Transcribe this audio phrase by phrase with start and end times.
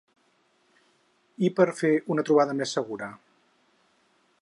[1.49, 3.15] I per fer una trobada més segura?